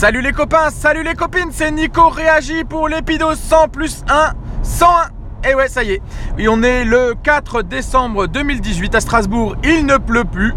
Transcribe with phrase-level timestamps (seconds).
[0.00, 5.50] Salut les copains, salut les copines, c'est Nico réagit pour l'épido 100 plus 1, 101.
[5.50, 6.00] Et ouais, ça y est.
[6.48, 9.56] On est le 4 décembre 2018 à Strasbourg.
[9.62, 10.54] Il ne pleut plus.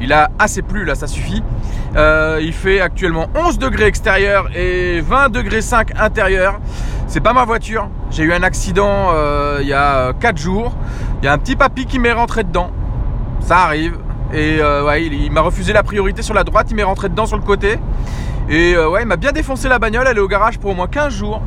[0.00, 1.40] Il a assez plu là, ça suffit.
[1.94, 6.58] Euh, il fait actuellement 11 degrés extérieur et 20 degrés 5 intérieur.
[7.06, 7.88] C'est pas ma voiture.
[8.10, 10.74] J'ai eu un accident euh, il y a 4 jours.
[11.22, 12.72] Il y a un petit papy qui m'est rentré dedans.
[13.38, 13.98] Ça arrive.
[14.32, 16.66] Et euh, ouais, il m'a refusé la priorité sur la droite.
[16.70, 17.78] Il m'est rentré dedans sur le côté.
[18.50, 20.06] Et euh, ouais, il m'a bien défoncé la bagnole.
[20.10, 21.40] Elle est au garage pour au moins 15 jours.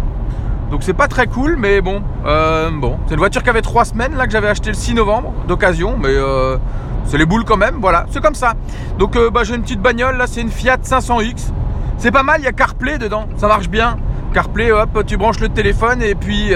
[0.72, 2.02] Donc c'est pas très cool, mais bon.
[2.26, 4.96] euh, bon, c'est une voiture qui avait 3 semaines là que j'avais acheté le 6
[4.96, 6.58] novembre d'occasion, mais euh,
[7.06, 7.76] c'est les boules quand même.
[7.80, 8.54] Voilà, c'est comme ça.
[8.98, 11.52] Donc euh, bah, j'ai une petite bagnole là, c'est une Fiat 500X.
[11.98, 13.98] C'est pas mal, il y a CarPlay dedans, ça marche bien.
[14.34, 16.56] CarPlay, hop, tu branches le téléphone et puis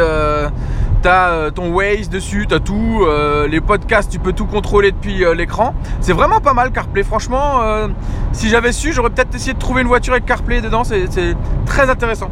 [1.07, 5.23] t'as euh, ton Waze dessus, t'as tout, euh, les podcasts, tu peux tout contrôler depuis
[5.23, 5.73] euh, l'écran.
[6.01, 7.61] C'est vraiment pas mal CarPlay, franchement.
[8.33, 11.07] si j'avais su, j'aurais peut-être essayé de trouver une voiture avec CarPlay dedans, c'est
[11.65, 12.29] très intéressant.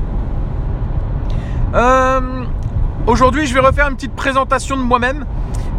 [3.08, 5.26] Aujourd'hui, je vais refaire une petite présentation de moi-même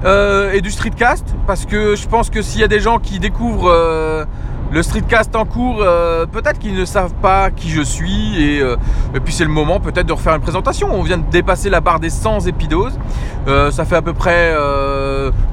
[0.06, 4.27] et du streetcast parce que je pense que s'il y a des gens qui découvrent
[4.72, 8.77] le streetcast en cours, euh, peut-être qu'ils ne savent pas qui je suis et, euh,
[9.14, 10.89] et puis c'est le moment peut-être de refaire une présentation.
[10.92, 12.98] On vient de dépasser la barre des 100 épidoses.
[13.47, 14.55] Euh, ça fait à peu près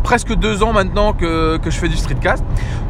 [0.04, 2.44] presque deux ans maintenant que, je fais du streetcast.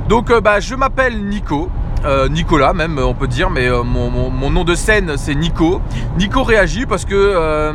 [0.08, 1.70] Donc bah, je m'appelle Nico.
[2.06, 5.82] Euh, Nicolas même on peut dire mais euh, mon, nom de scène c'est Nico.
[6.18, 7.74] Nico réagit parce que euh,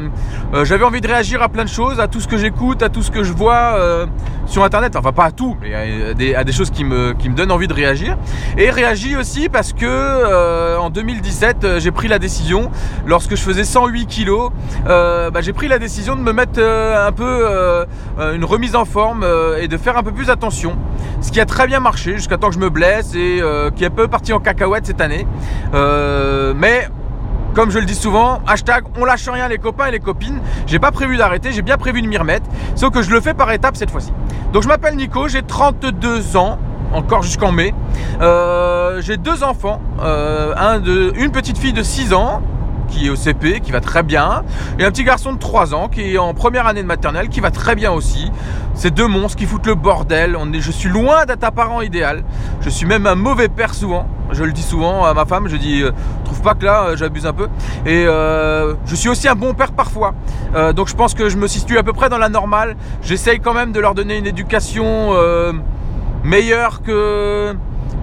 [0.54, 2.88] euh, j'avais envie de réagir à plein de choses à tout ce que j'écoute à
[2.88, 4.06] tout ce que je vois euh,
[4.46, 4.96] sur internet.
[4.96, 8.16] Enfin pas à tout mais à des, choses qui me, donnent envie de réagir.
[8.56, 12.70] Et réagit aussi parce que euh, en 2017 euh, j'ai pris la décision
[13.06, 14.50] lorsque je faisais 108 kilos
[14.86, 17.84] euh, bah, j'ai pris la décision de me mettre euh, un peu euh,
[18.18, 20.76] euh, une remise en forme euh, et de faire un peu plus attention.
[21.20, 23.84] Ce qui a très bien marché jusqu'à temps que je me blesse et euh, qui
[23.84, 25.26] est peu en cacahuète cette année.
[25.74, 26.88] Euh, mais
[27.54, 30.40] comme je le dis souvent, hashtag on lâche rien les copains et les copines.
[30.66, 32.46] J'ai pas prévu d'arrêter, j'ai bien prévu de m'y remettre.
[32.74, 34.12] Sauf que je le fais par étapes cette fois-ci.
[34.52, 36.58] Donc je m'appelle Nico, j'ai 32 ans.
[36.92, 37.74] Encore jusqu'en mai.
[38.22, 39.80] Euh, j'ai deux enfants.
[40.00, 42.40] Euh, une petite fille de 6 ans
[42.88, 44.42] qui est au CP, qui va très bien,
[44.78, 47.40] et un petit garçon de 3 ans qui est en première année de maternelle, qui
[47.40, 48.30] va très bien aussi.
[48.74, 50.36] C'est deux monstres qui foutent le bordel.
[50.52, 52.22] Je suis loin d'être un parent idéal.
[52.60, 54.06] Je suis même un mauvais père souvent.
[54.30, 55.48] Je le dis souvent à ma femme.
[55.48, 55.90] Je dis, euh,
[56.24, 57.48] trouve pas que là, euh, j'abuse un peu.
[57.86, 60.14] Et euh, je suis aussi un bon père parfois.
[60.74, 62.76] Donc je pense que je me situe à peu près dans la normale.
[63.02, 65.12] J'essaye quand même de leur donner une éducation
[66.24, 67.54] meilleure que,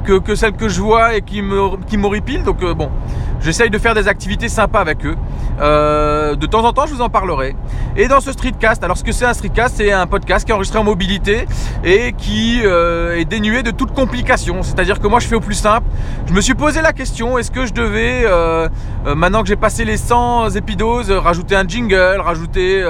[0.06, 1.98] que que celle que je vois et qui me qui.
[2.44, 2.90] Donc euh, bon,
[3.42, 5.16] j'essaye de faire des activités sympas avec eux.
[5.60, 7.56] Euh, de temps en temps, je vous en parlerai.
[7.98, 10.56] Et dans ce streetcast, alors ce que c'est un streetcast, c'est un podcast qui est
[10.56, 11.48] enregistré en mobilité
[11.84, 14.64] et qui euh, est dénué de toute complication.
[14.64, 15.88] C'est-à-dire que moi, je fais au plus simple.
[16.28, 18.26] Je me suis posé la question est-ce que je devais,
[19.16, 22.82] maintenant que j'ai passé les 100 épidoses, rajouter un jingle, rajouter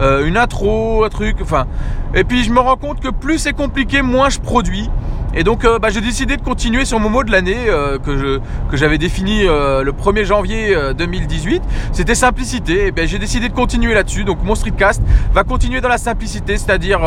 [0.00, 1.66] une intro, un truc, enfin.
[2.14, 4.90] Et puis je me rends compte que plus c'est compliqué, moins je produis.
[5.34, 8.76] Et donc euh, bah, j'ai décidé de continuer sur mon mot de l'année euh, que
[8.76, 11.62] j'avais défini euh, le 1er janvier euh, 2018.
[11.92, 12.86] C'était simplicité.
[12.86, 14.24] Et bien j'ai décidé de continuer là-dessus.
[14.24, 15.02] Donc mon streetcast
[15.32, 17.00] va continuer dans la simplicité, c'est-à-dire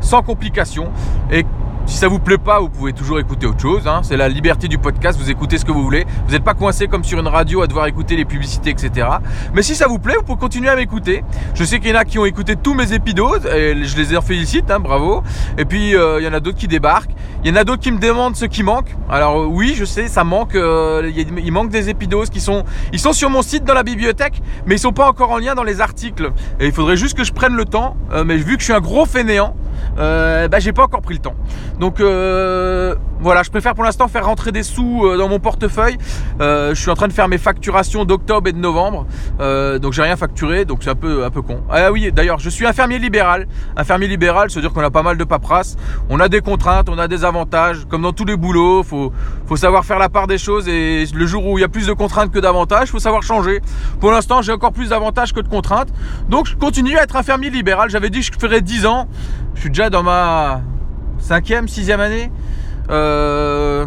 [0.00, 0.90] sans complications.
[1.30, 1.44] Et
[1.86, 3.88] si ça vous plaît pas, vous pouvez toujours écouter autre chose.
[3.88, 4.00] hein.
[4.04, 5.18] C'est la liberté du podcast.
[5.18, 6.06] Vous écoutez ce que vous voulez.
[6.26, 9.08] Vous n'êtes pas coincé comme sur une radio à devoir écouter les publicités, etc.
[9.52, 11.24] Mais si ça vous plaît, vous pouvez continuer à m'écouter.
[11.54, 14.16] Je sais qu'il y en a qui ont écouté tous mes épidoses et je les
[14.16, 15.22] en félicite, hein, bravo.
[15.58, 17.10] Et puis il y en a d'autres qui débarquent.
[17.44, 18.94] Il y en a d'autres qui me demandent ce qui manque.
[19.10, 20.54] Alors euh, oui, je sais, ça manque.
[20.54, 24.40] euh, il manque des épidoses qui sont, ils sont sur mon site dans la bibliothèque,
[24.64, 26.30] mais ils sont pas encore en lien dans les articles.
[26.60, 27.96] Et il faudrait juste que je prenne le temps.
[28.12, 29.56] euh, mais vu que je suis un gros fainéant,
[29.98, 31.34] euh, bah, j'ai pas encore pris le temps.
[31.78, 35.98] Donc euh, voilà, je préfère pour l'instant faire rentrer des sous euh, dans mon portefeuille.
[36.40, 39.06] Je suis en train de faire mes facturations d'octobre et de novembre,
[39.38, 41.62] donc j'ai rien facturé, donc c'est un peu un peu con.
[41.70, 43.46] Ah oui, d'ailleurs, je suis infirmier libéral.
[43.76, 45.76] Infirmier libéral, ça veut dire qu'on a pas mal de paperasse.
[46.08, 48.82] On a des contraintes, on a des avantages, comme dans tous les boulots.
[48.82, 49.12] Faut
[49.46, 51.86] faut savoir faire la part des choses et le jour où il y a plus
[51.86, 53.60] de contraintes que d'avantages, faut savoir changer.
[54.00, 55.88] Pour l'instant, j'ai encore plus d'avantages que de contraintes,
[56.28, 57.90] donc je continue à être infirmier libéral.
[57.90, 59.08] J'avais dit que je ferais 10 ans.
[59.54, 60.60] Je suis déjà dans ma
[61.18, 62.30] cinquième, sixième année.
[62.90, 63.86] Euh,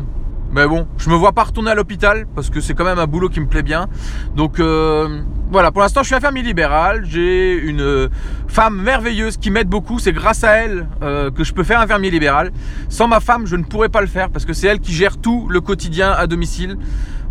[0.52, 3.06] mais bon, je me vois pas retourner à l'hôpital parce que c'est quand même un
[3.06, 3.88] boulot qui me plaît bien.
[4.36, 5.22] Donc euh,
[5.52, 7.06] voilà, pour l'instant je suis infirmier libéral.
[7.06, 8.10] J'ai une euh,
[8.48, 10.00] femme merveilleuse qui m'aide beaucoup.
[10.00, 12.52] C'est grâce à elle que je peux faire infirmier libéral.
[12.90, 15.18] Sans ma femme, je ne pourrais pas le faire parce que c'est elle qui gère
[15.18, 16.78] tout le quotidien à domicile.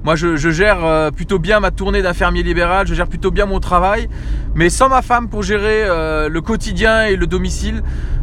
[0.04, 3.58] Moi, je, gère euh, plutôt bien ma tournée d'infirmier libéral, je gère plutôt bien mon
[3.58, 4.10] travail.
[4.54, 7.82] Mais sans ma femme pour gérer euh, le quotidien et le domicile,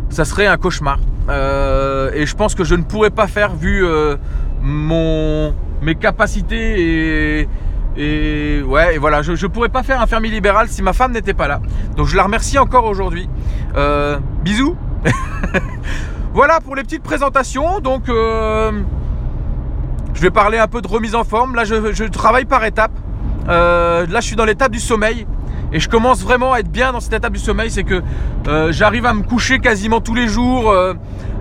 [0.10, 1.00] ça serait un cauchemar.
[1.30, 3.84] Euh, et je pense que je ne pourrais pas faire vu
[4.62, 7.48] mon mes capacités
[7.98, 11.14] et ouais, et voilà, je, je pourrais pas faire un fermier libéral si ma femme
[11.14, 11.62] n'était pas là.
[11.98, 13.28] Donc je la remercie encore aujourd'hui.
[14.44, 14.76] Bisous.
[16.34, 17.80] voilà pour les petites présentations.
[17.80, 18.04] Donc
[20.14, 21.56] je vais parler un peu de remise en forme.
[21.56, 22.92] Là, je, travaille par étapes.
[23.50, 25.26] Euh, là, je suis dans l'étape du sommeil.
[25.74, 27.72] Et je commence vraiment à être bien dans cette étape du sommeil.
[27.72, 28.02] C'est que
[28.48, 30.94] euh, j'arrive à me coucher quasiment tous les jours euh,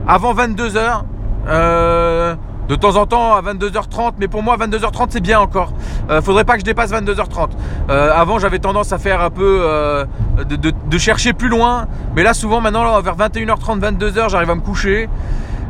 [0.07, 1.05] avant 22 heures.
[1.49, 2.35] Euh,
[2.69, 5.73] de temps en temps à 22h30, mais pour moi 22h30 c'est bien encore.
[6.23, 7.49] Faudrait pas que je dépasse 22h30.
[7.89, 9.67] Euh, avant j'avais tendance à faire un peu
[10.49, 15.09] de, chercher plus loin, mais là souvent maintenant vers 21h30, 22h j'arrive à me coucher.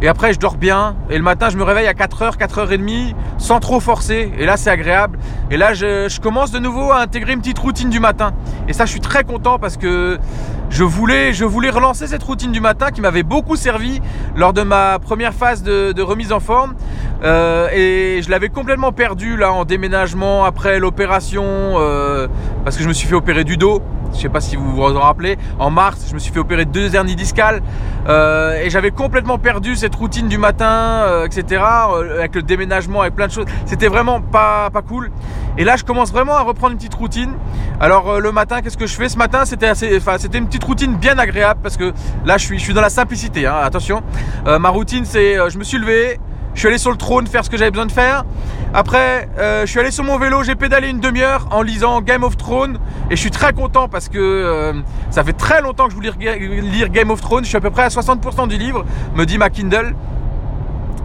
[0.02, 0.96] Et après je dors bien.
[1.10, 4.32] Et le matin je me réveille à 4h, 4h30 sans trop forcer.
[4.38, 5.18] Et là c'est agréable.
[5.50, 8.32] Et là je, commence de nouveau à intégrer une petite routine du matin.
[8.68, 10.18] Et ça je suis très content parce que
[10.70, 11.30] je voulais,
[11.70, 14.00] relancer cette routine du matin qui m'avait beaucoup servi
[14.36, 16.74] lors de ma première phase de remise en forme.
[17.22, 22.28] Euh, et je l'avais complètement perdu là en déménagement après l'opération euh,
[22.64, 23.82] parce que je me suis fait opérer du dos.
[24.12, 25.38] Je sais pas si vous vous en rappelez.
[25.60, 27.62] En mars, je me suis fait opérer de deux hernies discales
[28.08, 31.62] euh, et j'avais complètement perdu cette routine du matin, euh, etc.
[32.18, 33.46] avec le déménagement, avec plein de choses.
[33.66, 35.12] C'était vraiment pas pas cool.
[35.58, 37.34] Et là, je commence vraiment à reprendre une petite routine.
[37.80, 39.08] Alors le matin, qu'est-ce que je fais?
[39.08, 41.92] Ce matin, c'était une petite routine bien agréable parce que
[42.24, 43.46] là, je suis, je suis dans la simplicité.
[43.46, 44.02] hein, attention.
[44.46, 46.18] Ma routine, c'est, je me suis levé,
[46.54, 48.24] je suis allé sur le trône faire ce que j'avais besoin de faire.
[48.74, 52.22] Après, euh, je suis allé sur mon vélo, j'ai pédalé une demi-heure en lisant Game
[52.22, 52.78] of Thrones.
[53.10, 54.72] Et je suis très content parce que euh,
[55.10, 56.12] ça fait très longtemps que je voulais
[56.60, 57.44] lire Game of Thrones.
[57.44, 59.94] Je suis à peu près à 60% du livre, me dit ma Kindle.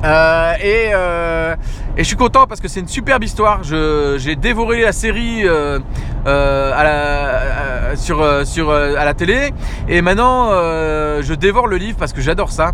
[0.05, 1.55] Euh, et, euh,
[1.97, 3.61] et je suis content parce que c'est une superbe histoire.
[3.63, 5.79] J'ai dévoré la série euh,
[6.25, 8.73] à la, sur, sur,
[9.17, 9.51] télé
[9.87, 12.73] et maintenant je dévore le livre parce que j'adore ça.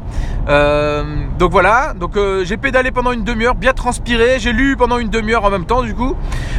[1.40, 4.40] Donc voilà, donc j'ai pédalé pendant une demi-heure, bien transpiré.
[4.40, 6.16] J'ai lu pendant une demi-heure en même temps du coup.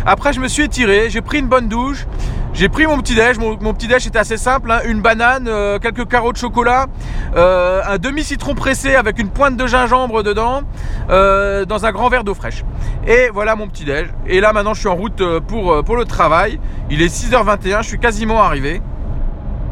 [0.07, 2.07] Après je me suis étiré, j'ai pris une bonne douche.
[2.54, 3.38] J'ai pris mon petit déj.
[3.38, 4.81] Mon, petit déj était assez simple hein.
[4.84, 6.87] une banane, euh, quelques carreaux de chocolat,
[7.34, 10.60] euh, un demi citron pressé avec une pointe de gingembre dedans,
[11.08, 12.64] euh, dans un grand verre d'eau fraîche.
[13.06, 14.08] Et voilà mon petit déj.
[14.26, 16.60] Et là maintenant je suis en route pour pour le travail.
[16.90, 18.82] Il est 6h21, je suis quasiment arrivé.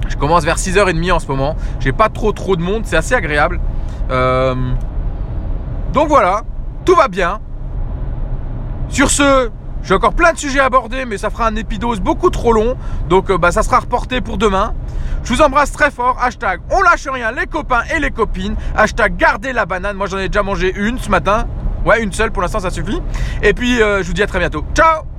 [0.08, 1.56] Je commence vers 6h30 en ce moment.
[1.80, 3.60] J'ai pas trop trop de monde, c'est assez agréable.
[4.08, 6.42] Donc voilà,
[6.86, 7.40] tout va bien.
[8.88, 9.50] Sur ce,
[9.82, 12.76] j'ai encore plein de sujets à aborder, mais ça fera un épidose beaucoup trop long.
[13.08, 14.74] Donc euh, bah, ça sera reporté pour demain.
[15.24, 16.18] Je vous embrasse très fort.
[16.20, 18.56] Hashtag on lâche rien les copains et les copines.
[18.76, 19.96] Hashtag gardez la banane.
[19.96, 21.46] Moi j'en ai déjà mangé une ce matin.
[21.84, 23.00] Ouais, une seule pour l'instant ça suffit.
[23.42, 24.64] Et puis euh, je vous dis à très bientôt.
[24.74, 25.09] Ciao